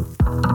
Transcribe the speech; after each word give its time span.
Thank 0.00 0.44
you. 0.46 0.49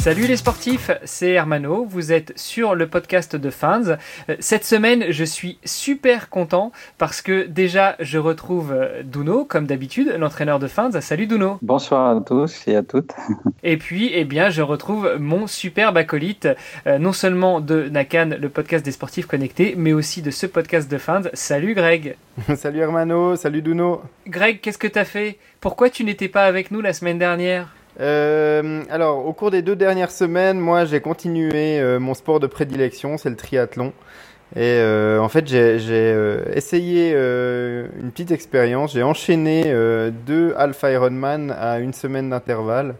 Salut 0.00 0.26
les 0.26 0.38
sportifs, 0.38 0.90
c'est 1.04 1.32
Hermano, 1.32 1.84
vous 1.84 2.10
êtes 2.10 2.32
sur 2.34 2.74
le 2.74 2.86
podcast 2.86 3.36
de 3.36 3.50
Fans. 3.50 3.82
Euh, 4.30 4.36
cette 4.38 4.64
semaine, 4.64 5.04
je 5.10 5.24
suis 5.24 5.58
super 5.66 6.30
content 6.30 6.72
parce 6.96 7.20
que 7.20 7.46
déjà, 7.46 7.96
je 8.00 8.16
retrouve 8.16 8.72
euh, 8.72 9.02
Duno, 9.02 9.44
comme 9.44 9.66
d'habitude, 9.66 10.16
l'entraîneur 10.18 10.58
de 10.58 10.68
Fans. 10.68 10.90
Salut 11.02 11.26
Duno. 11.26 11.58
Bonsoir 11.60 12.16
à 12.16 12.20
tous 12.22 12.66
et 12.66 12.76
à 12.76 12.82
toutes. 12.82 13.10
Et 13.62 13.76
puis, 13.76 14.10
eh 14.14 14.24
bien, 14.24 14.48
je 14.48 14.62
retrouve 14.62 15.16
mon 15.18 15.46
superbe 15.46 15.98
acolyte, 15.98 16.48
euh, 16.86 16.96
non 16.98 17.12
seulement 17.12 17.60
de 17.60 17.90
Nakan, 17.90 18.30
le 18.40 18.48
podcast 18.48 18.82
des 18.82 18.92
sportifs 18.92 19.26
connectés, 19.26 19.74
mais 19.76 19.92
aussi 19.92 20.22
de 20.22 20.30
ce 20.30 20.46
podcast 20.46 20.90
de 20.90 20.96
Fans. 20.96 21.28
Salut 21.34 21.74
Greg. 21.74 22.16
salut 22.56 22.80
Hermano, 22.80 23.36
salut 23.36 23.60
Duno. 23.60 24.00
Greg, 24.26 24.62
qu'est-ce 24.62 24.78
que 24.78 24.88
t'as 24.88 25.04
fait? 25.04 25.36
Pourquoi 25.60 25.90
tu 25.90 26.04
n'étais 26.04 26.28
pas 26.28 26.46
avec 26.46 26.70
nous 26.70 26.80
la 26.80 26.94
semaine 26.94 27.18
dernière? 27.18 27.68
Euh, 27.98 28.82
alors, 28.90 29.26
au 29.26 29.32
cours 29.32 29.50
des 29.50 29.62
deux 29.62 29.76
dernières 29.76 30.10
semaines, 30.10 30.58
moi, 30.58 30.84
j'ai 30.84 31.00
continué 31.00 31.80
euh, 31.80 31.98
mon 31.98 32.14
sport 32.14 32.40
de 32.40 32.46
prédilection, 32.46 33.18
c'est 33.18 33.30
le 33.30 33.36
triathlon. 33.36 33.92
Et 34.56 34.60
euh, 34.62 35.20
en 35.20 35.28
fait, 35.28 35.46
j'ai 35.46 35.76
essayé 36.52 37.12
une 37.12 38.10
petite 38.10 38.32
expérience. 38.32 38.92
J'ai 38.92 39.02
enchaîné 39.02 39.72
deux 40.26 40.54
Alpha 40.56 40.90
Ironman 40.90 41.52
à 41.52 41.78
une 41.78 41.92
semaine 41.92 42.30
d'intervalle. 42.30 42.96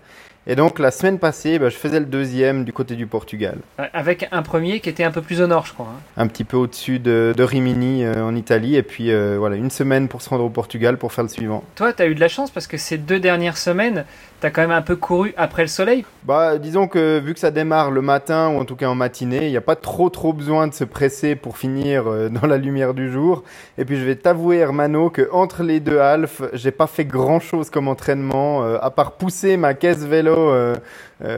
Et 0.47 0.57
donc 0.57 0.79
la 0.79 0.91
semaine 0.91 1.19
passée, 1.19 1.59
bah, 1.59 1.69
je 1.69 1.77
faisais 1.77 2.01
le 2.01 2.07
deuxième 2.07 2.65
du 2.65 2.73
côté 2.73 2.97
du 2.97 3.07
Portugal. 3.07 3.59
Avec 3.93 4.29
un 4.33 4.43
premier 4.43 4.80
qui 4.80 4.89
était 4.89 5.05
un 5.05 5.11
peu 5.11 5.23
plus 5.23 5.41
au 5.43 5.47
nord, 5.47 5.66
je 5.66 5.75
crois. 5.75 5.89
Hein. 5.91 6.01
Un 6.16 6.27
petit 6.27 6.45
peu 6.45 6.57
au-dessus 6.57 6.99
de, 6.99 7.35
Rimini 7.38 8.07
en 8.07 8.35
Italie. 8.35 8.77
Et 8.77 8.83
puis 8.83 9.11
voilà, 9.37 9.57
une 9.57 9.71
semaine 9.71 10.09
pour 10.09 10.23
se 10.23 10.30
rendre 10.30 10.45
au 10.45 10.51
Portugal 10.51 10.96
pour 10.96 11.13
faire 11.13 11.24
le 11.24 11.30
suivant. 11.30 11.65
Toi, 11.74 11.93
tu 11.93 12.02
as 12.02 12.07
eu 12.07 12.15
de 12.15 12.21
la 12.21 12.29
chance 12.29 12.51
parce 12.51 12.66
que 12.66 12.77
ces 12.77 12.99
deux 12.99 13.21
dernières 13.21 13.59
semaines, 13.59 14.05
T'as 14.41 14.49
quand 14.49 14.63
même 14.63 14.71
un 14.71 14.80
peu 14.80 14.96
couru 14.96 15.35
après 15.37 15.61
le 15.61 15.68
soleil 15.68 16.07
Bah, 16.24 16.57
disons 16.57 16.88
que 16.88 17.18
vu 17.18 17.35
que 17.35 17.41
ça 17.41 17.51
démarre 17.51 17.91
le 17.91 18.01
matin 18.01 18.49
ou 18.49 18.59
en 18.59 18.65
tout 18.65 18.74
cas 18.74 18.88
en 18.88 18.95
matinée, 18.95 19.45
il 19.45 19.51
n'y 19.51 19.57
a 19.59 19.61
pas 19.61 19.77
trop 19.77 20.09
trop 20.09 20.33
besoin 20.33 20.66
de 20.66 20.73
se 20.73 20.85
presser 20.85 21.37
pour 21.37 21.59
finir 21.59 22.11
euh, 22.11 22.30
dans 22.30 22.46
la 22.46 22.57
lumière 22.57 22.95
du 22.95 23.13
jour. 23.13 23.45
Et 23.77 23.85
puis 23.85 23.99
je 23.99 24.05
vais 24.05 24.16
t'avouer, 24.16 24.57
Hermano, 24.57 25.11
que 25.11 25.29
entre 25.30 25.63
les 25.63 25.79
deux 25.79 25.99
halfs, 25.99 26.41
j'ai 26.55 26.71
pas 26.71 26.87
fait 26.87 27.05
grand 27.05 27.38
chose 27.38 27.68
comme 27.68 27.87
entraînement, 27.87 28.65
euh, 28.65 28.79
à 28.80 28.91
part 28.91 29.13
pousser 29.13 29.59
ma 29.59 29.74
caisse 29.74 30.05
vélo 30.05 30.30
euh, 30.39 30.75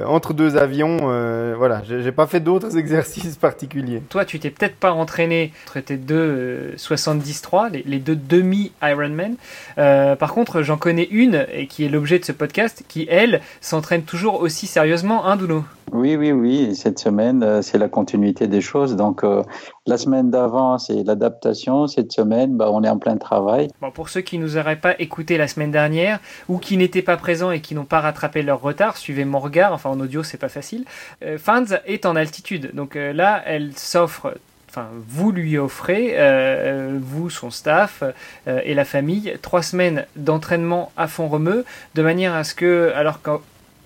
entre 0.07 0.33
deux 0.33 0.57
avions. 0.57 0.99
voilà, 1.57 1.83
j'ai 1.85 2.13
pas 2.13 2.27
fait 2.27 2.41
d'autres 2.41 2.77
exercices 2.79 3.37
particuliers. 3.37 4.03
Toi, 4.09 4.25
tu 4.25 4.39
t'es 4.39 4.51
peut-être 4.51 4.77
pas 4.77 4.93
entraîné 4.93 5.53
entre 5.67 5.81
tes 5.81 5.97
deux 5.97 6.75
73, 6.77 7.73
les, 7.73 7.83
les 7.87 7.99
deux 7.99 8.17
demi 8.17 8.73
Ironman. 8.83 9.37
par 9.77 10.33
contre, 10.33 10.63
j'en 10.63 10.77
connais 10.77 11.09
une 11.11 11.47
et 11.53 11.67
qui 11.67 11.85
est 11.85 11.89
l'objet 11.89 12.19
de 12.19 12.25
ce 12.25 12.33
podcast 12.33 12.85
qui, 12.89 13.07
elle, 13.11 13.41
s'entraîne 13.61 14.03
toujours 14.03 14.41
aussi 14.41 14.67
sérieusement, 14.67 15.27
hein, 15.27 15.37
Douno 15.37 15.65
Oui, 15.93 16.17
oui, 16.17 16.33
oui. 16.33 16.75
Cette 16.75 16.99
semaine, 16.99 17.43
euh, 17.43 17.63
c'est 17.63 17.79
la 17.79 17.89
continuité 17.89 18.47
des 18.49 18.61
choses. 18.61 18.97
Donc, 18.97 19.25
euh, 19.25 19.43
la 19.87 19.99
semaine 19.99 20.31
d'avant, 20.31 20.79
c'est 20.79 21.05
l'adaptation. 21.05 21.87
Cette 21.87 22.13
semaine, 22.13 22.57
bah, 22.57 22.71
on 22.71 22.83
est 22.83 22.89
en 22.89 22.99
plein 22.99 23.17
travail. 23.17 23.69
Pour 23.95 24.09
ceux 24.09 24.23
qui 24.23 24.39
nous 24.39 24.57
auraient 24.57 24.77
pas 24.77 24.99
écouté 24.99 25.37
la 25.37 25.49
semaine 25.49 25.71
dernière 25.71 26.19
ou 26.49 26.59
qui 26.59 26.77
n'étaient 26.77 27.03
pas 27.03 27.17
présents 27.17 27.51
et 27.51 27.61
qui 27.61 27.75
n'ont 27.75 27.85
pas 27.85 28.01
rattrapé 28.01 28.43
leur 28.43 28.61
retard, 28.61 28.97
suivez 28.97 29.25
mon 29.25 29.39
regard. 29.39 29.73
Enfin, 29.73 29.91
en 29.91 30.01
audio, 30.01 30.23
c'est 30.23 30.39
pas 30.39 30.49
facile. 30.49 30.85
Euh, 31.23 31.39
Fans 31.39 31.65
est 31.87 32.07
en 32.07 32.17
altitude. 32.17 32.71
Donc 32.75 32.95
là, 32.95 33.43
elle 33.47 33.73
s'offre 33.77 34.35
enfin 34.73 34.89
vous 35.07 35.33
lui 35.33 35.59
offrez, 35.59 36.15
euh, 36.15 36.99
vous, 37.01 37.29
son 37.29 37.51
staff 37.51 38.03
euh, 38.49 38.61
et 38.65 38.73
la 38.73 38.87
famille, 38.87 39.37
trois 39.43 39.63
semaines 39.63 40.07
d'entraînement 40.17 40.93
à 40.97 41.09
fond 41.09 41.29
remue, 41.29 41.63
de 41.95 42.03
manière 42.03 42.35
à 42.35 42.43
ce 42.43 42.55
que, 42.55 42.91
alors 42.97 43.21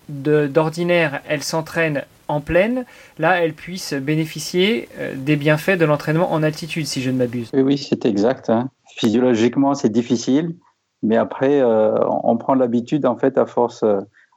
d'ordinaire 0.09 1.21
elle 1.29 1.43
s'entraîne 1.43 2.05
en 2.29 2.41
pleine, 2.41 2.85
là 3.19 3.43
elle 3.43 3.53
puisse 3.53 3.95
bénéficier 3.95 4.89
euh, 4.99 5.15
des 5.17 5.37
bienfaits 5.37 5.79
de 5.79 5.85
l'entraînement 5.85 6.33
en 6.33 6.43
altitude, 6.43 6.87
si 6.87 7.03
je 7.03 7.11
ne 7.11 7.19
m'abuse. 7.19 7.51
Oui, 7.53 7.79
c'est 7.79 8.05
exact. 8.07 8.51
Hein. 8.51 8.71
Physiologiquement, 8.97 9.75
c'est 9.75 9.91
difficile, 9.91 10.57
mais 11.03 11.17
après, 11.17 11.63
on 11.63 12.37
prend 12.39 12.55
l'habitude 12.55 13.05
en 13.05 13.17
fait 13.17 13.37
à 13.37 13.45
force, 13.45 13.85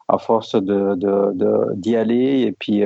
à 0.09 0.17
force 0.17 0.55
d'y 0.55 1.95
aller 1.95 2.41
et 2.41 2.51
puis 2.51 2.83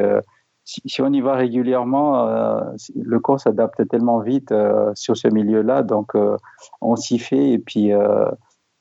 si, 0.65 1.01
on 1.01 1.11
y 1.11 1.21
va 1.21 1.35
régulièrement, 1.35 2.27
euh, 2.27 2.61
le 2.95 3.19
corps 3.19 3.39
s'adapte 3.39 3.87
tellement 3.89 4.19
vite 4.19 4.51
euh, 4.51 4.91
sur 4.95 5.17
ce 5.17 5.27
milieu-là, 5.27 5.83
donc 5.83 6.15
euh, 6.15 6.37
on 6.81 6.95
s'y 6.95 7.19
fait 7.19 7.51
et 7.51 7.59
puis 7.59 7.91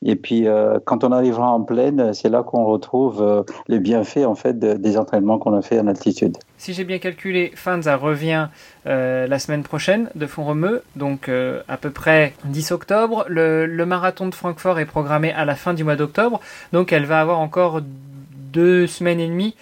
et 0.04 0.16
puis 0.16 0.46
quand 0.84 1.04
on 1.04 1.12
arrivera 1.12 1.50
en 1.50 1.62
pleine, 1.62 2.12
c'est 2.14 2.28
là 2.28 2.42
qu'on 2.42 2.64
retrouve 2.64 3.44
les 3.68 3.78
bienfaits 3.78 4.24
en 4.26 4.34
fait 4.34 4.58
des 4.58 4.96
entraînements 4.96 5.38
qu'on 5.38 5.54
a 5.54 5.62
fait 5.62 5.78
en 5.78 5.86
altitude. 5.86 6.36
Si 6.58 6.74
j'ai 6.74 6.84
bien 6.84 6.98
calculé, 6.98 7.52
Fanza 7.54 7.96
revient 7.96 8.48
la 8.84 9.38
semaine 9.38 9.62
prochaine 9.62 10.08
de 10.14 10.26
Font-Romeu, 10.26 10.82
donc 10.96 11.28
à 11.28 11.76
peu 11.76 11.90
près 11.90 12.34
10 12.44 12.72
octobre. 12.72 13.24
Le 13.28 13.84
marathon 13.84 14.26
de 14.26 14.34
Francfort 14.34 14.78
est 14.78 14.86
programmé 14.86 15.32
à 15.32 15.44
la 15.44 15.54
fin 15.54 15.74
du 15.74 15.84
mois 15.84 15.96
d'octobre, 15.96 16.40
donc 16.72 16.92
elle 16.92 17.04
va 17.04 17.20
avoir 17.20 17.40
encore 17.40 17.80
deux 18.52 18.86
semaines 18.86 19.20
et 19.20 19.28
demie 19.28 19.54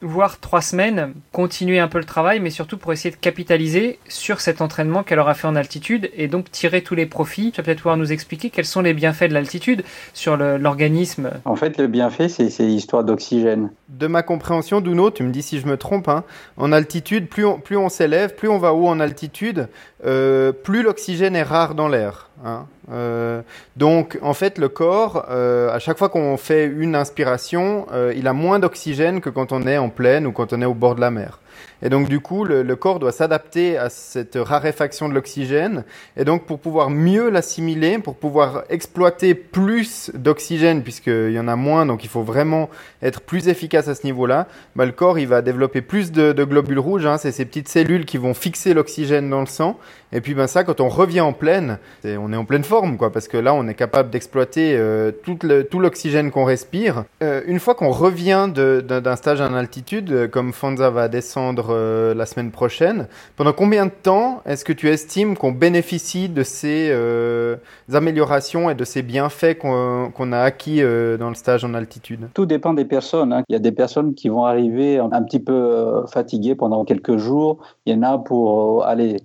voire 0.00 0.38
trois 0.38 0.60
semaines, 0.60 1.12
continuer 1.32 1.78
un 1.80 1.88
peu 1.88 1.98
le 1.98 2.04
travail, 2.04 2.40
mais 2.40 2.50
surtout 2.50 2.78
pour 2.78 2.92
essayer 2.92 3.10
de 3.10 3.20
capitaliser 3.20 3.98
sur 4.08 4.40
cet 4.40 4.60
entraînement 4.60 5.02
qu'elle 5.02 5.18
aura 5.18 5.34
fait 5.34 5.46
en 5.46 5.56
altitude 5.56 6.10
et 6.14 6.28
donc 6.28 6.50
tirer 6.50 6.82
tous 6.82 6.94
les 6.94 7.06
profits. 7.06 7.50
Tu 7.52 7.60
vas 7.60 7.64
peut-être 7.64 7.78
pouvoir 7.78 7.96
nous 7.96 8.12
expliquer 8.12 8.50
quels 8.50 8.64
sont 8.64 8.82
les 8.82 8.94
bienfaits 8.94 9.24
de 9.24 9.34
l'altitude 9.34 9.82
sur 10.14 10.36
l'organisme. 10.36 11.30
En 11.44 11.56
fait, 11.56 11.78
le 11.78 11.86
bienfait, 11.86 12.28
c'est 12.28 12.48
l'histoire 12.60 13.04
d'oxygène. 13.04 13.70
De 13.88 14.06
ma 14.06 14.22
compréhension, 14.22 14.80
Duno, 14.80 15.10
tu 15.10 15.22
me 15.22 15.32
dis 15.32 15.42
si 15.42 15.58
je 15.58 15.66
me 15.66 15.76
trompe, 15.76 16.08
hein, 16.08 16.24
en 16.56 16.72
altitude, 16.72 17.28
plus 17.28 17.44
on, 17.44 17.58
plus 17.58 17.76
on 17.76 17.88
s'élève, 17.88 18.34
plus 18.34 18.48
on 18.48 18.58
va 18.58 18.74
haut 18.74 18.86
en 18.86 19.00
altitude, 19.00 19.68
euh, 20.04 20.52
plus 20.52 20.82
l'oxygène 20.82 21.34
est 21.34 21.42
rare 21.42 21.74
dans 21.74 21.88
l'air. 21.88 22.27
Hein. 22.44 22.66
Euh, 22.92 23.42
donc, 23.76 24.18
en 24.22 24.34
fait, 24.34 24.58
le 24.58 24.68
corps, 24.68 25.26
euh, 25.30 25.70
à 25.70 25.78
chaque 25.78 25.98
fois 25.98 26.08
qu'on 26.08 26.36
fait 26.36 26.66
une 26.66 26.94
inspiration, 26.94 27.86
euh, 27.92 28.12
il 28.16 28.26
a 28.26 28.32
moins 28.32 28.58
d'oxygène 28.58 29.20
que 29.20 29.30
quand 29.30 29.52
on 29.52 29.66
est 29.66 29.78
en 29.78 29.88
plaine 29.88 30.26
ou 30.26 30.32
quand 30.32 30.52
on 30.52 30.62
est 30.62 30.66
au 30.66 30.74
bord 30.74 30.94
de 30.94 31.00
la 31.00 31.10
mer. 31.10 31.40
Et 31.82 31.88
donc 31.88 32.08
du 32.08 32.20
coup, 32.20 32.44
le, 32.44 32.76
corps 32.76 32.98
doit 32.98 33.12
s'adapter 33.12 33.76
à 33.76 33.90
cette 33.90 34.36
raréfaction 34.36 35.08
de 35.08 35.14
l'oxygène. 35.14 35.84
Et 36.16 36.24
donc 36.24 36.46
pour 36.46 36.58
pouvoir 36.58 36.90
mieux 36.90 37.30
l'assimiler, 37.30 37.98
pour 37.98 38.16
pouvoir 38.16 38.64
exploiter 38.68 39.34
plus 39.34 40.10
d'oxygène, 40.14 40.82
puisqu'il 40.82 41.32
y 41.32 41.40
en 41.40 41.48
a 41.48 41.56
moins, 41.56 41.86
donc 41.86 42.04
il 42.04 42.08
faut 42.08 42.22
vraiment 42.22 42.68
être 43.02 43.20
plus 43.20 43.48
efficace 43.48 43.88
à 43.88 43.94
ce 43.94 44.04
niveau-là, 44.04 44.46
bah, 44.76 44.86
le 44.86 44.92
corps 44.92 45.18
il 45.18 45.28
va 45.28 45.42
développer 45.42 45.82
plus 45.82 46.12
de, 46.12 46.32
globules 46.44 46.78
rouges. 46.78 47.06
Hein, 47.06 47.18
c'est 47.18 47.32
ces 47.32 47.44
petites 47.44 47.68
cellules 47.68 48.04
qui 48.04 48.18
vont 48.18 48.34
fixer 48.34 48.74
l'oxygène 48.74 49.30
dans 49.30 49.40
le 49.40 49.46
sang. 49.46 49.78
Et 50.12 50.20
puis 50.20 50.34
ben 50.34 50.46
ça, 50.46 50.64
quand 50.64 50.80
on 50.80 50.88
revient 50.88 51.20
en 51.20 51.34
pleine, 51.34 51.78
on 52.04 52.32
est 52.32 52.36
en 52.36 52.44
pleine 52.46 52.64
forme, 52.64 52.96
quoi, 52.96 53.12
parce 53.12 53.28
que 53.28 53.36
là 53.36 53.52
on 53.54 53.68
est 53.68 53.74
capable 53.74 54.10
d'exploiter 54.10 54.74
euh, 54.76 55.12
tout 55.12 55.78
l'oxygène 55.78 56.30
qu'on 56.30 56.44
respire. 56.44 57.04
Euh, 57.22 57.42
une 57.46 57.60
fois 57.60 57.74
qu'on 57.74 57.90
revient 57.90 58.48
d'un 58.54 59.16
stage 59.16 59.40
en 59.40 59.54
altitude, 59.54 60.10
euh, 60.12 60.28
comme 60.28 60.52
Fonza 60.52 60.90
va 60.90 61.08
descendre 61.08 61.47
euh, 61.70 62.14
la 62.14 62.26
semaine 62.26 62.50
prochaine. 62.50 63.06
Pendant 63.36 63.52
combien 63.52 63.86
de 63.86 63.90
temps 63.90 64.42
est-ce 64.44 64.64
que 64.64 64.72
tu 64.72 64.88
estimes 64.88 65.36
qu'on 65.36 65.52
bénéficie 65.52 66.28
de 66.28 66.42
ces 66.42 66.88
euh, 66.90 67.56
améliorations 67.92 68.70
et 68.70 68.74
de 68.74 68.84
ces 68.84 69.02
bienfaits 69.02 69.58
qu'on 69.58 70.32
a 70.32 70.38
acquis 70.38 70.82
euh, 70.82 71.16
dans 71.16 71.28
le 71.28 71.34
stage 71.34 71.64
en 71.64 71.74
altitude? 71.74 72.28
Tout 72.34 72.46
dépend 72.46 72.74
des 72.74 72.84
personnes. 72.84 73.32
Hein. 73.32 73.42
Il 73.48 73.52
y 73.52 73.56
a 73.56 73.60
des 73.60 73.72
personnes 73.72 74.14
qui 74.14 74.28
vont 74.28 74.44
arriver 74.44 74.98
un 74.98 75.22
petit 75.22 75.40
peu 75.40 76.04
fatiguées 76.06 76.54
pendant 76.54 76.84
quelques 76.84 77.16
jours. 77.16 77.58
Il 77.86 77.94
y 77.94 77.98
en 77.98 78.02
a 78.02 78.18
pour 78.18 78.84
aller 78.84 79.16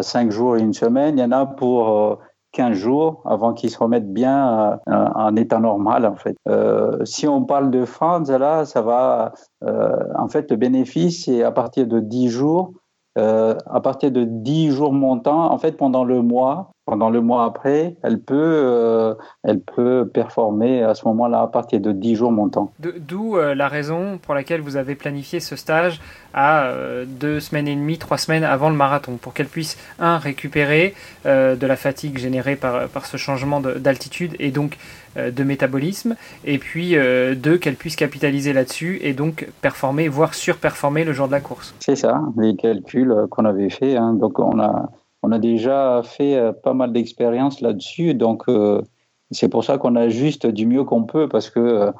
cinq 0.00 0.30
jours 0.30 0.56
et 0.56 0.60
une 0.60 0.72
semaine. 0.72 1.18
Il 1.18 1.20
y 1.20 1.24
en 1.24 1.32
a 1.32 1.46
pour 1.46 2.18
15 2.56 2.72
jours 2.72 3.22
avant 3.26 3.52
qu'ils 3.52 3.68
se 3.68 3.78
remettent 3.78 4.10
bien 4.10 4.80
euh, 4.88 5.08
en 5.14 5.36
état 5.36 5.60
normal 5.60 6.06
en 6.06 6.16
fait. 6.16 6.34
Euh, 6.48 7.04
si 7.04 7.28
on 7.28 7.44
parle 7.44 7.70
de 7.70 7.84
France, 7.84 8.30
là, 8.30 8.64
ça 8.64 8.80
va. 8.80 9.34
Euh, 9.62 9.90
en 10.18 10.28
fait, 10.28 10.50
le 10.50 10.56
bénéfice 10.56 11.26
c'est 11.26 11.42
à 11.42 11.52
partir 11.52 11.86
de 11.86 12.00
10 12.00 12.28
jours. 12.30 12.72
à 13.16 13.80
partir 13.82 14.10
de 14.10 14.24
10 14.24 14.70
jours 14.70 14.92
montants, 14.92 15.52
en 15.52 15.58
fait, 15.58 15.72
pendant 15.76 16.04
le 16.04 16.20
mois, 16.22 16.70
pendant 16.86 17.10
le 17.10 17.20
mois 17.20 17.44
après, 17.44 17.96
elle 18.04 18.20
peut, 18.20 18.34
euh, 18.36 19.14
elle 19.42 19.60
peut 19.60 20.08
performer 20.14 20.84
à 20.84 20.94
ce 20.94 21.04
moment-là 21.08 21.42
à 21.42 21.46
partir 21.48 21.80
de 21.80 21.90
10 21.90 22.14
jours 22.14 22.30
montant. 22.30 22.72
D'où 22.78 23.36
euh, 23.36 23.56
la 23.56 23.66
raison 23.66 24.18
pour 24.22 24.34
laquelle 24.34 24.60
vous 24.60 24.76
avez 24.76 24.94
planifié 24.94 25.40
ce 25.40 25.56
stage 25.56 26.00
à 26.32 26.66
euh, 26.66 27.04
deux 27.04 27.40
semaines 27.40 27.66
et 27.66 27.74
demie, 27.74 27.98
trois 27.98 28.18
semaines 28.18 28.44
avant 28.44 28.70
le 28.70 28.76
marathon, 28.76 29.16
pour 29.20 29.34
qu'elle 29.34 29.48
puisse, 29.48 29.76
un, 29.98 30.18
récupérer 30.18 30.94
de 31.24 31.66
la 31.66 31.76
fatigue 31.76 32.18
générée 32.18 32.54
par, 32.54 32.88
par 32.88 33.06
ce 33.06 33.16
changement 33.16 33.60
d'altitude 33.60 34.36
et 34.38 34.52
donc 34.52 34.78
de 35.16 35.42
métabolisme, 35.42 36.14
et 36.44 36.58
puis 36.58 36.94
deux, 37.36 37.58
qu'elle 37.58 37.74
puisse 37.74 37.96
capitaliser 37.96 38.52
là-dessus 38.52 39.00
et 39.02 39.12
donc 39.12 39.48
performer, 39.60 40.08
voire 40.08 40.34
surperformer 40.34 41.04
le 41.04 41.12
jour 41.12 41.26
de 41.26 41.32
la 41.32 41.40
course. 41.40 41.74
C'est 41.80 41.96
ça, 41.96 42.22
les 42.36 42.54
calculs 42.54 43.12
qu'on 43.30 43.44
avait 43.44 43.70
fait. 43.70 43.96
Hein. 43.96 44.12
donc 44.12 44.38
on 44.38 44.60
a 44.60 44.88
on 45.22 45.32
a 45.32 45.38
déjà 45.38 46.02
fait 46.04 46.36
euh, 46.36 46.52
pas 46.52 46.74
mal 46.74 46.92
d'expériences 46.92 47.60
là-dessus, 47.60 48.14
donc 48.14 48.44
euh, 48.48 48.82
c'est 49.30 49.48
pour 49.48 49.64
ça 49.64 49.78
qu'on 49.78 49.96
ajuste 49.96 50.46
du 50.46 50.66
mieux 50.66 50.84
qu'on 50.84 51.04
peut, 51.04 51.28
parce 51.28 51.50
que, 51.50 51.90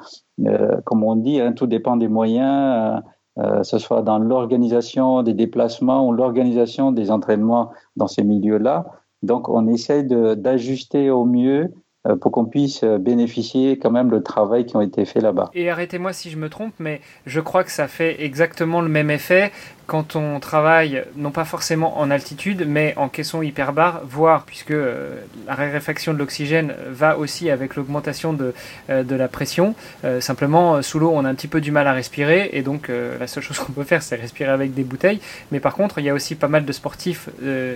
euh, 0.45 0.81
comme 0.85 1.03
on 1.03 1.15
dit, 1.15 1.41
hein, 1.41 1.51
tout 1.51 1.67
dépend 1.67 1.97
des 1.97 2.07
moyens, 2.07 3.01
que 3.35 3.61
ce 3.61 3.77
soit 3.77 4.01
dans 4.01 4.17
l'organisation 4.17 5.21
des 5.21 5.35
déplacements 5.35 6.07
ou 6.07 6.11
l'organisation 6.11 6.91
des 6.91 7.11
entraînements 7.11 7.71
dans 7.95 8.07
ces 8.07 8.23
milieux-là. 8.23 8.85
Donc, 9.21 9.47
on 9.47 9.67
essaye 9.67 10.05
d'ajuster 10.07 11.11
au 11.11 11.23
mieux 11.23 11.71
pour 12.19 12.31
qu'on 12.31 12.45
puisse 12.45 12.83
bénéficier 12.83 13.77
quand 13.77 13.91
même 13.91 14.09
le 14.09 14.23
travail 14.23 14.65
qui 14.65 14.75
a 14.75 14.81
été 14.81 15.05
fait 15.05 15.19
là-bas. 15.19 15.51
Et 15.53 15.69
arrêtez-moi 15.69 16.13
si 16.13 16.31
je 16.31 16.37
me 16.37 16.49
trompe, 16.49 16.73
mais 16.79 16.99
je 17.27 17.39
crois 17.39 17.63
que 17.63 17.71
ça 17.71 17.87
fait 17.87 18.23
exactement 18.23 18.81
le 18.81 18.89
même 18.89 19.11
effet 19.11 19.51
quand 19.87 20.17
on 20.17 20.39
travaille, 20.41 21.03
non 21.15 21.31
pas 21.31 21.45
forcément 21.45 21.97
en 21.97 22.11
altitude, 22.11 22.65
mais 22.67 22.93
en 22.97 23.07
caisson 23.07 23.41
hyperbare, 23.41 24.01
voire, 24.03 24.43
puisque 24.43 24.71
euh, 24.71 25.21
la 25.47 25.55
raréfaction 25.55 26.13
de 26.13 26.19
l'oxygène 26.19 26.73
va 26.89 27.17
aussi 27.17 27.49
avec 27.49 27.77
l'augmentation 27.77 28.33
de, 28.33 28.53
euh, 28.89 29.03
de 29.03 29.15
la 29.15 29.29
pression. 29.29 29.75
Euh, 30.03 30.19
simplement, 30.19 30.81
sous 30.81 30.99
l'eau, 30.99 31.11
on 31.13 31.23
a 31.23 31.29
un 31.29 31.35
petit 31.35 31.47
peu 31.47 31.61
du 31.61 31.71
mal 31.71 31.87
à 31.87 31.93
respirer, 31.93 32.49
et 32.51 32.63
donc 32.63 32.89
la 32.89 33.27
seule 33.27 33.43
chose 33.43 33.57
qu'on 33.65 33.71
peut 33.71 33.85
faire, 33.85 34.03
c'est 34.03 34.17
respirer 34.17 34.51
avec 34.51 34.73
des 34.73 34.83
bouteilles. 34.83 35.21
Mais 35.51 35.61
par 35.61 35.73
contre, 35.73 35.99
il 35.99 36.05
y 36.05 36.09
a 36.09 36.13
aussi 36.13 36.35
pas 36.35 36.49
mal 36.49 36.65
de 36.65 36.71
sportifs, 36.73 37.29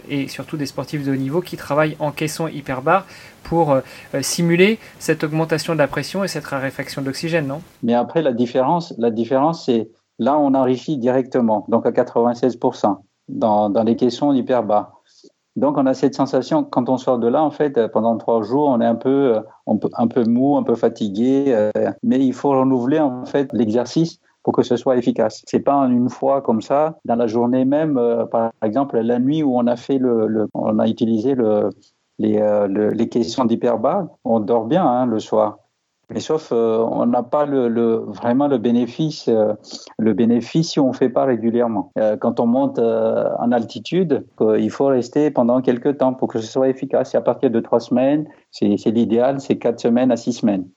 et 0.10 0.28
surtout 0.28 0.58
des 0.58 0.66
sportifs 0.66 1.06
de 1.06 1.14
haut 1.14 1.16
niveau, 1.16 1.42
qui 1.42 1.56
travaillent 1.56 1.96
en 2.00 2.12
caisson 2.12 2.48
hyperbare 2.50 3.06
pour 3.44 3.78
simuler 4.22 4.80
cette 5.00 5.24
augmentation 5.24 5.74
de 5.74 5.80
la 5.80 5.88
pression 5.88 6.24
et 6.24 6.28
cette 6.28 6.46
raréfaction 6.46 7.02
de 7.02 7.08
l'oxygène, 7.08 7.48
non? 7.48 7.62
Mais 7.84 7.94
après, 7.94 8.22
la 8.22 8.34
différence, 8.34 8.94
la 8.98 9.10
différence 9.10 9.66
c'est 9.66 9.88
Là, 10.22 10.38
on 10.38 10.54
enrichit 10.54 11.00
directement, 11.00 11.66
donc 11.68 11.88
à 11.88 11.92
96% 11.92 12.96
dans, 13.28 13.84
les 13.84 13.96
caissons 13.96 14.32
hyper 14.34 14.64
bas. 14.64 14.92
Donc, 15.56 15.80
on 15.80 15.88
a 15.88 15.96
cette 15.96 16.14
sensation, 16.14 16.64
quand 16.64 16.90
on 16.90 16.98
sort 16.98 17.18
de 17.18 17.28
là, 17.28 17.44
en 17.44 17.50
fait, 17.50 17.88
pendant 17.88 18.16
trois 18.18 18.44
jours, 18.44 18.68
on 18.68 18.80
est 18.82 18.86
un 18.86 18.94
peu, 18.94 19.42
un 19.66 20.08
peu 20.08 20.24
mou, 20.26 20.58
un 20.58 20.64
peu 20.64 20.76
fatigué, 20.76 21.46
euh, 21.48 21.72
mais 22.04 22.24
il 22.24 22.34
faut 22.34 22.52
renouveler, 22.52 23.00
en 23.00 23.26
fait, 23.26 23.52
l'exercice 23.52 24.20
pour 24.44 24.54
que 24.54 24.62
ce 24.62 24.76
soit 24.76 24.96
efficace. 24.96 25.42
C'est 25.48 25.60
pas 25.60 25.76
une 25.88 26.10
fois 26.10 26.44
comme 26.44 26.62
ça, 26.62 27.00
dans 27.04 27.16
la 27.16 27.26
journée 27.26 27.66
même, 27.66 27.98
euh, 27.98 28.28
par 28.28 28.52
exemple, 28.64 29.00
la 29.00 29.18
nuit 29.18 29.42
où 29.42 29.58
on 29.58 29.66
a 29.66 29.76
fait 29.76 29.98
le, 29.98 30.48
on 30.54 30.78
a 30.78 30.88
utilisé 30.88 31.36
euh, 31.40 31.72
les 32.20 33.10
caissons 33.10 33.46
d'hyperbas, 33.46 34.08
on 34.24 34.40
dort 34.40 34.66
bien 34.66 34.86
hein, 34.86 35.08
le 35.08 35.18
soir. 35.18 35.58
Mais 36.14 36.20
sauf, 36.20 36.52
euh, 36.52 36.80
on 36.80 37.06
n'a 37.06 37.24
pas 37.24 37.46
le, 37.46 38.04
vraiment 38.08 38.48
le 38.48 38.58
bénéfice, 38.58 39.30
euh, 39.30 39.54
le 39.98 40.14
bénéfice 40.14 40.72
si 40.72 40.80
on 40.80 40.90
ne 40.90 40.94
fait 40.94 41.10
pas 41.10 41.24
régulièrement. 41.24 41.92
Euh, 41.98 42.18
quand 42.18 42.40
on 42.40 42.48
monte 42.48 42.80
en 42.80 43.52
altitude, 43.52 44.26
il 44.40 44.70
faut 44.70 44.88
rester 44.88 45.32
pendant 45.32 45.62
quelques 45.62 45.98
temps 45.98 46.14
pour 46.14 46.28
que 46.28 46.40
ce 46.40 46.48
soit 46.48 46.68
efficace. 46.68 47.14
Et 47.14 47.18
à 47.18 47.22
partir 47.22 47.50
de 47.50 47.60
trois 47.60 47.80
semaines, 47.80 48.28
c'est 48.52 48.92
l'idéal, 48.92 49.40
c'est 49.40 49.58
quatre 49.58 49.80
semaines 49.80 50.12
à 50.12 50.18
six 50.18 50.34
semaines. 50.34 50.68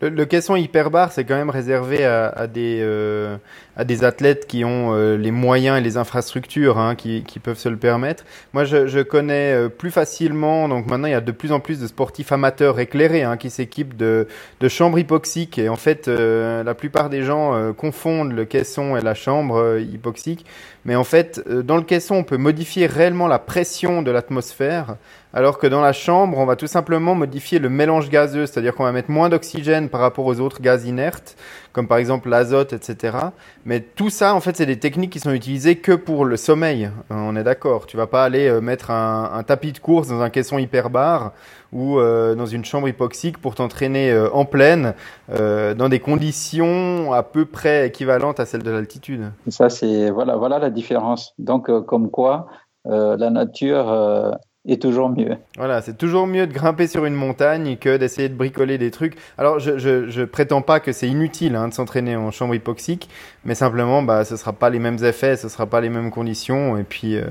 Le, 0.00 0.08
le 0.08 0.24
caisson 0.24 0.56
hyperbar, 0.56 1.12
c'est 1.12 1.24
quand 1.24 1.36
même 1.36 1.50
réservé 1.50 2.04
à, 2.04 2.26
à 2.26 2.48
des, 2.48 2.80
euh, 2.82 3.36
à 3.76 3.84
des 3.84 4.02
athlètes 4.02 4.48
qui 4.48 4.64
ont 4.64 4.92
euh, 4.92 5.16
les 5.16 5.30
moyens 5.30 5.78
et 5.78 5.80
les 5.80 5.96
infrastructures 5.96 6.78
hein, 6.78 6.96
qui, 6.96 7.22
qui, 7.22 7.38
peuvent 7.38 7.58
se 7.58 7.68
le 7.68 7.76
permettre. 7.76 8.24
Moi, 8.54 8.64
je, 8.64 8.88
je, 8.88 8.98
connais 8.98 9.52
euh, 9.52 9.68
plus 9.68 9.92
facilement, 9.92 10.68
donc 10.68 10.86
maintenant 10.88 11.06
il 11.06 11.12
y 11.12 11.14
a 11.14 11.20
de 11.20 11.30
plus 11.30 11.52
en 11.52 11.60
plus 11.60 11.78
de 11.78 11.86
sportifs 11.86 12.32
amateurs 12.32 12.80
éclairés 12.80 13.22
hein, 13.22 13.36
qui 13.36 13.50
s'équipent 13.50 13.96
de, 13.96 14.26
de 14.58 14.68
chambres 14.68 14.98
hypoxiques. 14.98 15.58
Et 15.58 15.68
en 15.68 15.76
fait, 15.76 16.08
la 16.08 16.74
plupart 16.74 17.08
des 17.08 17.22
gens 17.22 17.72
confondent 17.74 18.32
le 18.32 18.44
caisson 18.44 18.96
et 18.96 19.00
la 19.00 19.14
chambre 19.14 19.78
hypoxique. 19.78 20.44
Mais 20.84 20.96
en 20.96 21.04
fait, 21.04 21.40
dans 21.48 21.76
le 21.76 21.82
caisson, 21.82 22.16
on 22.16 22.24
peut 22.24 22.36
modifier 22.36 22.86
réellement 22.86 23.28
la 23.28 23.38
pression 23.38 24.02
de 24.02 24.10
l'atmosphère 24.10 24.96
alors 25.34 25.58
que 25.58 25.66
dans 25.66 25.80
la 25.80 25.92
chambre, 25.92 26.38
on 26.38 26.46
va 26.46 26.54
tout 26.54 26.68
simplement 26.68 27.16
modifier 27.16 27.58
le 27.58 27.68
mélange 27.68 28.08
gazeux, 28.08 28.46
c'est-à-dire 28.46 28.72
qu'on 28.72 28.84
va 28.84 28.92
mettre 28.92 29.10
moins 29.10 29.28
d'oxygène 29.28 29.88
par 29.94 30.00
rapport 30.00 30.26
aux 30.26 30.40
autres 30.40 30.60
gaz 30.60 30.86
inertes, 30.86 31.36
comme 31.72 31.86
par 31.86 31.98
exemple 31.98 32.28
l'azote, 32.28 32.72
etc. 32.72 33.16
Mais 33.64 33.78
tout 33.78 34.10
ça, 34.10 34.34
en 34.34 34.40
fait, 34.40 34.56
c'est 34.56 34.66
des 34.66 34.80
techniques 34.80 35.12
qui 35.12 35.20
sont 35.20 35.30
utilisées 35.30 35.76
que 35.76 35.92
pour 35.92 36.24
le 36.24 36.36
sommeil. 36.36 36.86
Euh, 36.86 37.14
on 37.14 37.36
est 37.36 37.44
d'accord. 37.44 37.86
Tu 37.86 37.96
vas 37.96 38.08
pas 38.08 38.24
aller 38.24 38.48
euh, 38.48 38.60
mettre 38.60 38.90
un, 38.90 39.40
tapis 39.46 39.70
de 39.70 39.78
course 39.78 40.08
dans 40.08 40.20
un 40.20 40.30
caisson 40.30 40.58
hyperbar 40.58 41.30
ou 41.72 42.00
euh, 42.00 42.34
dans 42.34 42.46
une 42.46 42.64
chambre 42.64 42.88
hypoxique 42.88 43.38
pour 43.38 43.54
t'entraîner 43.54 44.12
en 44.32 44.44
pleine 44.44 44.94
dans 45.28 45.88
des 45.88 46.00
conditions 46.00 47.12
à 47.12 47.22
peu 47.22 47.44
près 47.44 47.86
équivalentes 47.86 48.40
à 48.40 48.46
celles 48.46 48.64
de 48.64 48.72
l'altitude. 48.72 49.30
Ça, 49.46 49.70
c'est 49.70 50.10
voilà, 50.10 50.34
voilà 50.34 50.58
la 50.58 50.70
différence. 50.70 51.34
Donc, 51.38 51.70
comme 51.86 52.10
quoi, 52.10 52.48
la 52.84 53.30
nature 53.30 54.34
est 54.66 54.80
toujours 54.80 55.10
mieux. 55.10 55.36
Voilà, 55.56 55.82
c'est 55.82 55.96
toujours 55.98 56.26
mieux 56.26 56.46
de 56.46 56.52
grimper 56.52 56.86
sur 56.86 57.04
une 57.04 57.14
montagne 57.14 57.76
que 57.76 57.96
d'essayer 57.96 58.28
de 58.28 58.34
bricoler 58.34 58.78
des 58.78 58.90
trucs. 58.90 59.14
Alors, 59.36 59.58
je, 59.58 59.78
je, 59.78 60.08
je 60.08 60.22
prétends 60.22 60.62
pas 60.62 60.80
que 60.80 60.92
c'est 60.92 61.08
inutile 61.08 61.54
hein, 61.54 61.68
de 61.68 61.74
s'entraîner 61.74 62.16
en 62.16 62.30
chambre 62.30 62.54
hypoxique, 62.54 63.08
mais 63.44 63.54
simplement, 63.54 64.02
bah, 64.02 64.24
ce 64.24 64.36
sera 64.36 64.52
pas 64.52 64.70
les 64.70 64.78
mêmes 64.78 65.02
effets, 65.04 65.36
ce 65.36 65.48
sera 65.48 65.66
pas 65.66 65.80
les 65.80 65.90
mêmes 65.90 66.10
conditions, 66.10 66.76
et 66.78 66.84
puis. 66.84 67.16
Euh, 67.16 67.22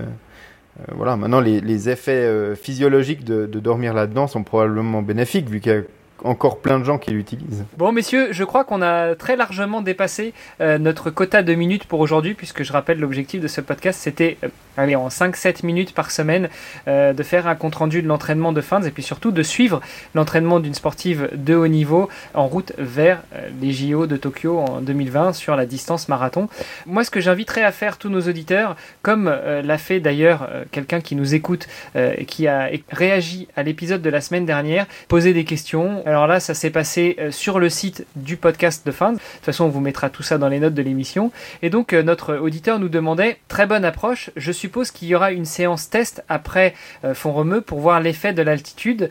euh 0.80 0.94
voilà, 0.96 1.16
maintenant 1.16 1.40
les, 1.40 1.62
les 1.62 1.90
effets 1.90 2.12
euh, 2.14 2.56
physiologiques 2.56 3.24
de, 3.24 3.46
de 3.46 3.60
dormir 3.60 3.94
là-dedans 3.94 4.26
sont 4.26 4.42
probablement 4.42 5.04
bénéfiques 5.04 5.48
vu 5.48 5.60
qu'il 5.60 5.72
y 5.72 5.76
a 5.76 5.82
encore 6.24 6.60
plein 6.60 6.80
de 6.80 6.84
gens 6.84 6.98
qui 6.98 7.12
l'utilisent. 7.12 7.66
Bon, 7.78 7.92
messieurs, 7.92 8.30
je 8.32 8.44
crois 8.44 8.64
qu'on 8.64 8.82
a 8.82 9.16
très 9.16 9.36
largement 9.36 9.82
dépassé 9.82 10.34
euh, 10.62 10.78
notre 10.78 11.10
quota 11.10 11.44
de 11.44 11.54
minutes 11.54 11.86
pour 11.86 12.00
aujourd'hui, 12.00 12.34
puisque 12.34 12.64
je 12.64 12.72
rappelle 12.72 13.00
l'objectif 13.00 13.42
de 13.42 13.48
ce 13.48 13.62
podcast, 13.62 14.00
c'était, 14.02 14.38
allez, 14.78 14.96
en 14.96 15.08
5-7 15.08 15.66
minutes 15.66 15.94
par 15.94 16.12
semaine, 16.12 16.50
euh, 16.88 17.14
de 17.14 17.24
faire 17.24 17.48
un 17.48 17.56
compte-rendu 17.56 18.02
de 18.02 18.08
l'entraînement 18.08 18.54
de 18.54 18.62
fins 18.62 18.82
et 18.82 18.92
puis 18.92 19.04
surtout 19.04 19.32
de 19.32 19.44
suivre 19.44 19.82
l'entraînement 20.16 20.60
d'une 20.60 20.74
sportive 20.74 21.30
de 21.34 21.56
haut 21.56 21.68
niveau 21.68 22.10
en 22.34 22.48
route 22.48 22.74
vers 22.78 23.22
les 23.62 23.72
JO 23.72 24.08
de 24.08 24.18
Tokyo 24.18 24.60
en 24.60 24.82
2020 24.82 25.34
sur 25.34 25.56
la 25.56 25.66
distance 25.66 26.08
marathon. 26.08 26.50
Moi, 26.86 27.04
ce 27.04 27.12
que 27.12 27.20
j'inviterais 27.20 27.64
à 27.64 27.72
faire 27.72 27.98
tous 27.98 28.10
nos 28.10 28.22
auditeurs, 28.22 28.76
comme 29.02 29.26
l'a 29.26 29.78
fait 29.78 30.00
d'ailleurs 30.00 30.50
quelqu'un 30.72 31.02
qui 31.02 31.16
nous 31.16 31.36
écoute 31.36 31.68
et 31.96 32.26
qui 32.26 32.48
a 32.48 32.70
réagi 32.92 33.48
à 33.56 33.64
l'épisode 33.64 34.02
de 34.02 34.10
la 34.10 34.22
semaine 34.22 34.46
dernière, 34.46 34.86
poser 35.08 35.34
des 35.34 35.44
questions 35.44 36.04
alors 36.06 36.28
là, 36.28 36.40
ça 36.40 36.54
s'est 36.54 36.70
passé 36.70 37.16
euh, 37.20 37.32
sur 37.32 37.60
le 37.60 37.70
site 37.70 38.06
du 38.16 38.38
podcast 38.38 38.86
de 38.86 38.92
Fans. 38.92 39.14
De 39.14 39.18
toute 39.18 39.46
façon, 39.46 39.66
on 39.66 39.70
vous 39.70 39.80
mettra 39.80 40.10
tout 40.10 40.24
ça 40.24 40.38
dans 40.38 40.48
les 40.48 40.60
notes 40.60 40.74
de 40.74 40.82
l'émission. 40.82 41.32
Et 41.62 41.70
donc, 41.70 41.94
euh, 41.94 42.04
notre 42.04 42.36
auditeur 42.36 42.80
nous 42.80 42.90
demandait, 42.90 43.40
très 43.48 43.66
bonne 43.66 43.86
approche, 43.86 44.30
je 44.36 44.52
suppose 44.66 44.92
qu'il 44.92 45.08
y 45.08 45.16
aura 45.16 45.32
une 45.32 45.46
séance 45.46 45.90
test 45.90 46.24
après 46.30 46.74
euh, 47.04 47.14
fond 47.14 47.34
remue 47.34 47.62
pour 47.62 47.80
voir 47.80 48.00
l'effet 48.00 48.34
de 48.34 48.42
l'altitude 48.42 49.10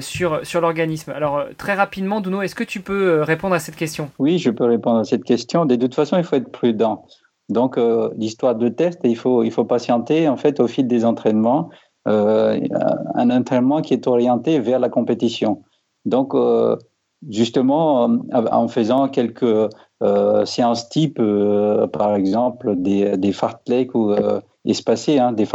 sur, 0.00 0.28
sur 0.44 0.60
l'organisme. 0.60 1.10
Alors, 1.12 1.44
très 1.56 1.74
rapidement, 1.74 2.20
Duno, 2.20 2.42
est-ce 2.42 2.54
que 2.54 2.64
tu 2.74 2.80
peux 2.80 3.22
répondre 3.22 3.54
à 3.54 3.58
cette 3.58 3.76
question? 3.76 4.10
Oui, 4.18 4.38
je 4.38 4.50
peux 4.50 4.64
répondre 4.64 4.98
à 5.00 5.04
cette 5.04 5.24
question. 5.24 5.66
De 5.66 5.76
toute 5.76 5.94
façon, 5.94 6.16
il 6.18 6.24
faut 6.24 6.36
être 6.36 6.50
prudent. 6.50 7.04
Donc, 7.48 7.78
l'histoire 8.16 8.54
de 8.54 8.68
test, 8.68 9.00
il 9.04 9.16
faut, 9.16 9.42
il 9.42 9.50
faut 9.50 9.64
patienter 9.64 10.28
en 10.28 10.36
fait 10.36 10.60
au 10.60 10.68
fil 10.68 10.86
des 10.86 11.04
entraînements. 11.04 11.70
un 12.06 13.30
entraînement 13.30 13.80
qui 13.82 13.94
est 13.94 14.06
orienté 14.06 14.58
vers 14.60 14.78
la 14.78 14.88
compétition. 14.88 15.62
Donc, 16.08 16.34
euh, 16.34 16.76
justement, 17.28 18.08
en 18.32 18.68
faisant 18.68 19.08
quelques 19.08 19.68
euh, 20.02 20.44
séances 20.44 20.88
type, 20.88 21.18
euh, 21.20 21.86
par 21.86 22.14
exemple 22.14 22.76
des, 22.76 23.16
des 23.16 23.32
fartleks 23.32 23.94
ou 23.94 24.14
espacés, 24.64 25.18
hein, 25.18 25.32
des 25.32 25.46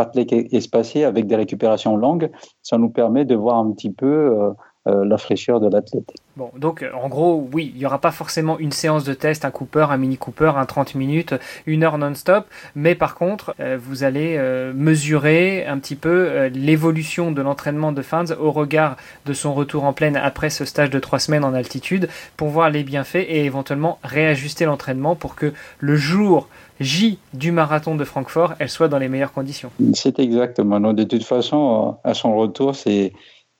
espacés 0.51 1.03
avec 1.03 1.27
des 1.27 1.35
récupérations 1.35 1.97
longues, 1.97 2.31
ça 2.61 2.77
nous 2.77 2.89
permet 2.89 3.25
de 3.25 3.35
voir 3.35 3.57
un 3.57 3.71
petit 3.71 3.91
peu 3.91 4.53
euh, 4.87 5.05
la 5.05 5.17
fraîcheur 5.17 5.59
de 5.59 5.69
l'athlète. 5.69 6.11
Bon, 6.35 6.51
donc 6.57 6.85
en 6.93 7.07
gros, 7.07 7.47
oui, 7.53 7.71
il 7.73 7.79
n'y 7.79 7.85
aura 7.85 7.99
pas 7.99 8.11
forcément 8.11 8.59
une 8.59 8.71
séance 8.71 9.03
de 9.03 9.13
test, 9.13 9.45
un 9.45 9.51
Cooper, 9.51 9.87
un 9.89 9.97
Mini 9.97 10.17
Cooper, 10.17 10.53
un 10.57 10.65
30 10.65 10.95
minutes, 10.95 11.35
une 11.65 11.83
heure 11.83 11.97
non-stop, 11.97 12.45
mais 12.75 12.93
par 12.93 13.15
contre, 13.15 13.55
euh, 13.59 13.77
vous 13.81 14.03
allez 14.03 14.35
euh, 14.37 14.73
mesurer 14.75 15.65
un 15.65 15.79
petit 15.79 15.95
peu 15.95 16.47
l'évolution 16.47 17.31
de 17.31 17.41
l'entraînement 17.41 17.91
de 17.91 18.01
Fans 18.01 18.31
au 18.39 18.51
regard 18.51 18.97
de 19.25 19.33
son 19.33 19.53
retour 19.53 19.85
en 19.85 19.93
pleine 19.93 20.17
après 20.17 20.49
ce 20.49 20.65
stage 20.65 20.89
de 20.89 20.99
trois 20.99 21.19
semaines 21.19 21.45
en 21.45 21.53
altitude 21.53 22.09
pour 22.35 22.49
voir 22.49 22.69
les 22.69 22.83
bienfaits 22.83 23.15
et 23.15 23.45
éventuellement 23.45 23.99
réajuster 24.03 24.65
l'entraînement 24.65 25.15
pour 25.15 25.35
que 25.35 25.53
le 25.79 25.95
jour 25.95 26.49
J 26.79 27.19
du 27.33 27.51
marathon 27.51 27.95
de 27.95 28.03
Francfort, 28.03 28.55
elle 28.59 28.69
soit 28.69 28.87
dans 28.87 28.97
les 28.97 29.07
meilleures 29.07 29.33
conditions. 29.33 29.71
C'est 29.93 30.19
exactement. 30.19 30.79
de 30.93 31.03
toute 31.03 31.23
façon, 31.23 31.97
à 32.03 32.13
son 32.13 32.35
retour, 32.35 32.75
c'est 32.75 33.13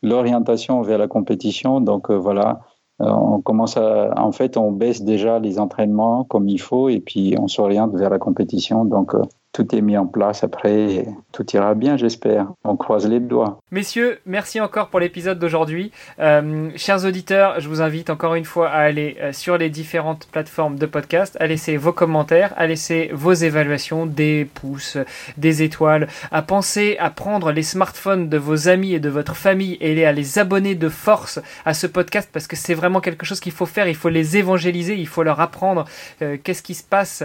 l'orientation 0.04 0.82
vers 0.82 1.00
la 1.00 1.08
compétition. 1.08 1.82
Donc 1.82 2.12
voilà, 2.12 2.60
on 3.00 3.42
commence 3.42 3.78
à, 3.78 4.14
en 4.18 4.32
fait, 4.32 4.58
on 4.58 4.72
baisse 4.72 5.02
déjà 5.02 5.40
les 5.40 5.58
entraînements 5.60 6.24
comme 6.26 6.48
il 6.48 6.60
faut 6.60 6.90
et 6.90 7.00
puis 7.00 7.36
on 7.40 7.48
s'oriente 7.48 7.96
vers 7.96 8.12
la 8.12 8.20
compétition. 8.20 8.86
Donc 8.86 9.16
tout 9.54 9.76
est 9.76 9.82
mis 9.82 9.98
en 9.98 10.08
place 10.08 10.44
après. 10.44 11.06
Tout 11.32 11.46
ira 11.54 11.76
bien, 11.76 11.96
j'espère. 11.96 12.48
On 12.64 12.76
croise 12.76 13.08
les 13.08 13.20
doigts. 13.20 13.60
Messieurs, 13.70 14.20
merci 14.26 14.60
encore 14.60 14.90
pour 14.90 15.00
l'épisode 15.00 15.38
d'aujourd'hui. 15.38 15.92
Euh, 16.20 16.72
chers 16.76 17.06
auditeurs, 17.06 17.60
je 17.60 17.70
vous 17.70 17.82
invite 17.82 18.10
encore 18.10 18.34
une 18.34 18.46
fois 18.46 18.70
à 18.70 18.80
aller 18.80 19.16
euh, 19.22 19.32
sur 19.32 19.60
les 19.60 19.70
différentes 19.70 20.28
plateformes 20.32 20.78
de 20.78 20.88
podcast, 20.88 21.38
à 21.40 21.46
laisser 21.46 21.78
vos 21.78 21.94
commentaires, 21.94 22.52
à 22.58 22.66
laisser 22.66 23.12
vos 23.14 23.34
évaluations, 23.34 24.08
des 24.08 24.50
pouces, 24.56 24.98
des 25.38 25.62
étoiles, 25.62 26.08
à 26.32 26.42
penser 26.42 26.98
à 27.00 27.12
prendre 27.12 27.52
les 27.52 27.64
smartphones 27.64 28.30
de 28.30 28.38
vos 28.40 28.70
amis 28.70 28.94
et 28.94 29.00
de 29.00 29.10
votre 29.10 29.36
famille 29.36 29.78
et 29.82 30.04
à 30.04 30.12
les 30.12 30.40
abonner 30.40 30.74
de 30.74 30.90
force 30.90 31.40
à 31.64 31.76
ce 31.76 31.86
podcast 31.86 32.28
parce 32.34 32.48
que 32.48 32.56
c'est 32.56 32.74
vraiment 32.74 33.02
quelque 33.02 33.26
chose 33.26 33.40
qu'il 33.40 33.52
faut 33.52 33.68
faire. 33.68 33.88
Il 33.88 33.96
faut 33.96 34.10
les 34.10 34.36
évangéliser, 34.36 34.96
il 34.96 35.08
faut 35.08 35.22
leur 35.22 35.40
apprendre 35.40 35.86
euh, 36.24 36.38
qu'est-ce 36.44 36.64
qui 36.64 36.74
se 36.74 36.84
passe 36.84 37.24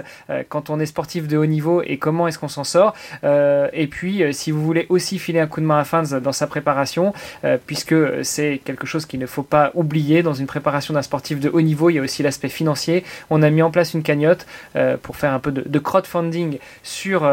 quand 0.51 0.69
on 0.69 0.79
est 0.79 0.87
sportif 0.87 1.27
de 1.27 1.39
haut 1.39 1.47
niveau 1.47 1.81
et 1.83 1.97
comment 1.97 2.18
est-ce 2.27 2.39
qu'on 2.39 2.49
s'en 2.49 2.65
sort. 2.65 2.95
Euh, 3.25 3.69
et 3.73 3.87
puis, 3.87 4.23
euh, 4.23 4.33
si 4.33 4.51
vous 4.51 4.63
voulez 4.63 4.87
aussi 4.89 5.19
filer 5.19 5.41
un 5.41 5.47
coup 5.47 5.61
de 5.61 5.67
main 5.67 5.79
à 5.79 5.85
Fans 5.85 6.03
dans 6.23 6.33
sa 6.33 6.47
préparation, 6.47 7.13
euh, 7.45 7.59
puisque 7.65 7.95
c'est 8.23 8.61
quelque 8.65 8.87
chose 8.87 9.07
qu'il 9.07 9.21
ne 9.21 9.27
faut 9.27 9.43
pas 9.43 9.71
oublier 9.75 10.23
dans 10.23 10.35
une 10.35 10.47
préparation 10.47 10.95
d'un 10.95 11.03
sportif 11.03 11.41
de 11.41 11.49
haut 11.49 11.61
niveau, 11.61 11.91
il 11.91 11.95
y 11.95 11.99
a 11.99 12.03
aussi 12.03 12.23
l'aspect 12.23 12.49
financier. 12.49 13.05
On 13.31 13.43
a 13.43 13.51
mis 13.51 13.63
en 13.63 13.71
place 13.71 13.95
une 13.95 14.03
cagnotte 14.03 14.47
pour 15.03 15.17
faire 15.17 15.33
un 15.33 15.39
peu 15.39 15.53
de, 15.53 15.79
crowdfunding 15.79 16.59
sur, 16.83 17.31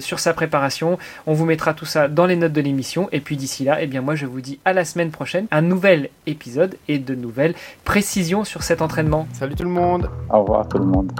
sur 0.00 0.18
sa 0.18 0.32
préparation. 0.32 0.98
On 1.26 1.32
vous 1.32 1.44
mettra 1.44 1.74
tout 1.74 1.84
ça 1.84 2.08
dans 2.08 2.26
les 2.26 2.36
notes 2.36 2.52
de 2.52 2.60
l'émission. 2.60 3.08
Et 3.12 3.20
puis 3.20 3.36
d'ici 3.36 3.64
là, 3.64 3.80
et 3.80 3.84
eh 3.84 3.86
bien 3.86 4.00
moi 4.00 4.14
je 4.14 4.26
vous 4.26 4.40
dis 4.40 4.58
à 4.64 4.72
la 4.72 4.84
semaine 4.84 5.10
prochaine, 5.10 5.46
un 5.50 5.62
nouvel 5.62 6.10
épisode 6.26 6.76
et 6.88 6.98
de 6.98 7.14
nouvelles 7.14 7.54
précisions 7.84 8.44
sur 8.44 8.62
cet 8.62 8.82
entraînement. 8.82 9.26
Salut 9.32 9.54
tout 9.54 9.64
le 9.64 9.70
monde. 9.70 10.10
Au 10.30 10.40
revoir 10.40 10.68
tout 10.68 10.78
le 10.78 10.86
monde. 10.86 11.12